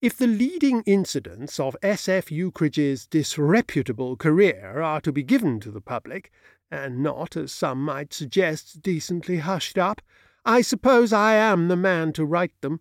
[0.00, 2.30] If the leading incidents of S.F.
[2.30, 6.32] Ukridge's disreputable career are to be given to the public,
[6.70, 10.00] and not, as some might suggest, decently hushed up,
[10.42, 12.80] I suppose I am the man to write them.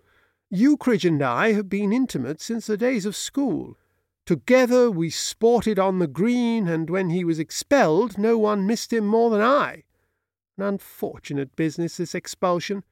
[0.50, 3.78] Ukridge and I have been intimate since the days of school.
[4.26, 9.06] Together we sported on the green, and when he was expelled no one missed him
[9.06, 9.84] more than I.
[10.58, 12.86] An unfortunate business, this expulsion.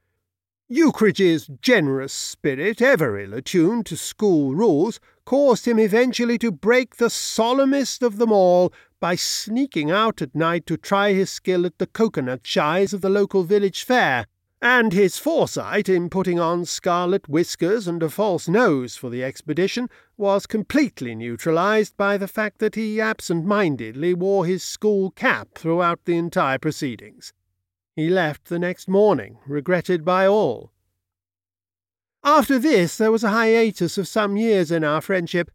[0.70, 7.10] Ukridge's generous spirit, ever ill attuned to school rules, caused him eventually to break the
[7.10, 11.88] solemnest of them all by sneaking out at night to try his skill at the
[11.88, 14.26] coconut shies of the local village fair,
[14.62, 19.88] and his foresight in putting on scarlet whiskers and a false nose for the expedition
[20.18, 26.18] was completely neutralized by the fact that he absent-mindedly wore his school cap throughout the
[26.18, 27.32] entire proceedings.
[27.98, 30.72] He left the next morning, regretted by all.
[32.24, 35.50] After this, there was a hiatus of some years in our friendship.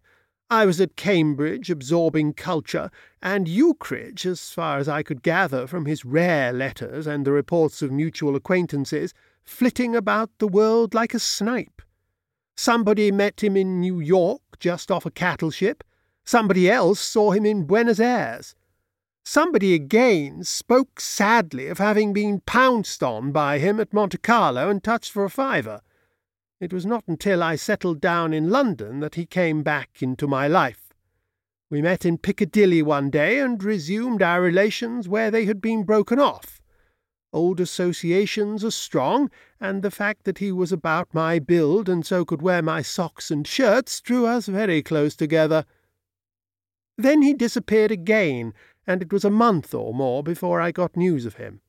[0.51, 2.91] I was at Cambridge, absorbing culture,
[3.23, 7.81] and Ukridge, as far as I could gather from his rare letters and the reports
[7.81, 11.81] of mutual acquaintances, flitting about the world like a snipe.
[12.57, 15.85] Somebody met him in New York, just off a cattle ship.
[16.25, 18.57] Somebody else saw him in Buenos Aires.
[19.25, 24.83] Somebody again spoke sadly of having been pounced on by him at Monte Carlo and
[24.83, 25.81] touched for a fiver.
[26.61, 30.49] It was not until I settled down in London that he came back into my
[30.49, 30.93] life.
[31.71, 36.19] We met in Piccadilly one day and resumed our relations where they had been broken
[36.19, 36.61] off.
[37.33, 42.25] Old associations are strong, and the fact that he was about my build and so
[42.25, 45.65] could wear my socks and shirts drew us very close together.
[46.99, 48.53] Then he disappeared again,
[48.87, 51.61] and it was a month or more before I got news of him.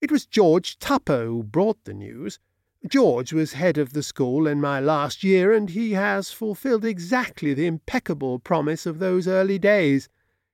[0.00, 2.38] It was George Tupper who brought the news.
[2.86, 7.54] George was head of the school in my last year, and he has fulfilled exactly
[7.54, 10.08] the impeccable promise of those early days.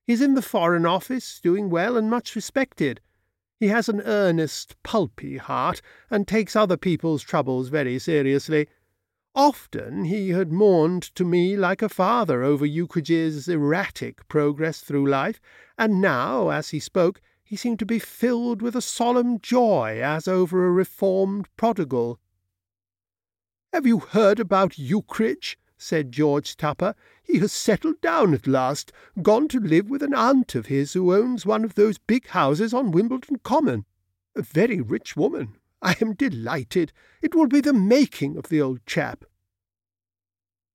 [0.06, 3.00] He's in the Foreign Office, doing well and much respected.
[3.60, 8.68] He has an earnest, pulpy heart, and takes other people's troubles very seriously.
[9.34, 15.40] Often he had mourned to me like a father over Ukridge's erratic progress through life,
[15.78, 20.28] and now, as he spoke, he seemed to be filled with a solemn joy as
[20.28, 22.20] over a reformed prodigal.
[23.72, 26.94] "Have you heard about Ukridge?" said George Tupper.
[27.22, 31.14] "He has settled down at last, gone to live with an aunt of his who
[31.14, 33.86] owns one of those big houses on Wimbledon Common.
[34.36, 35.56] A very rich woman.
[35.82, 36.92] I am delighted.
[37.20, 39.24] It will be the making of the old chap.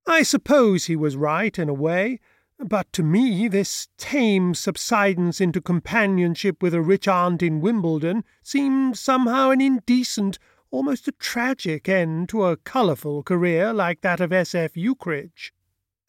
[0.06, 2.20] I suppose he was right in a way,
[2.60, 8.98] but to me this tame subsidence into companionship with a rich aunt in Wimbledon seemed
[8.98, 10.40] somehow an indecent,
[10.72, 14.74] almost a tragic end to a colourful career like that of S.F.
[14.74, 15.52] Ukridge.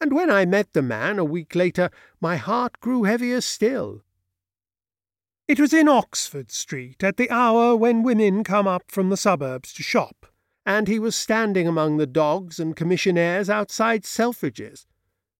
[0.01, 1.89] And when I met the man a week later,
[2.19, 4.03] my heart grew heavier still.
[5.49, 9.73] It was in Oxford Street, at the hour when women come up from the suburbs
[9.73, 10.27] to shop,
[10.63, 14.85] and he was standing among the dogs and commissionaires outside Selfridge's.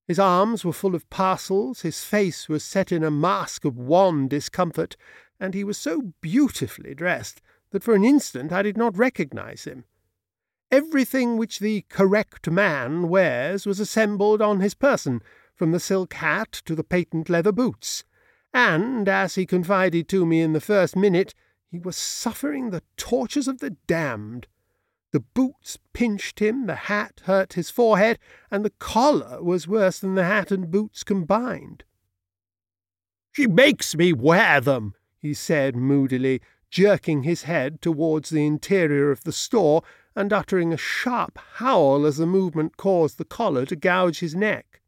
[0.08, 4.26] His arms were full of parcels, his face was set in a mask of wan
[4.26, 4.96] discomfort,
[5.38, 7.40] and he was so beautifully dressed
[7.70, 9.84] that for an instant I did not recognize him.
[10.72, 15.22] Everything which the correct man wears was assembled on his person,
[15.54, 18.02] from the silk hat to the patent leather boots
[18.52, 21.34] and, as he confided to me in the first minute,
[21.70, 24.48] he was suffering the tortures of the damned.
[25.12, 28.18] The boots pinched him, the hat hurt his forehead,
[28.50, 31.84] and the collar was worse than the hat and boots combined.
[33.32, 36.40] She makes me wear them, he said moodily,
[36.70, 39.82] jerking his head towards the interior of the store
[40.14, 44.79] and uttering a sharp howl as the movement caused the collar to gouge his neck.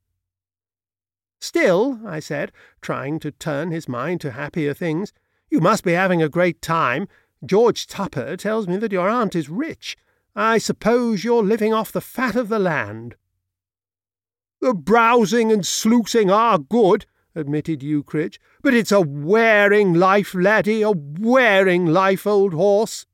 [1.43, 5.13] Still, I said, trying to turn his mind to happier things,
[5.51, 7.09] you must be having a great time.
[7.45, 9.97] George Tupper tells me that your aunt is rich.
[10.37, 13.17] I suppose you're living off the fat of the land.
[14.61, 20.93] The browsing and sluicing are good, admitted Ukridge, but it's a wearing life, laddie, a
[20.93, 23.05] wearing life, old horse.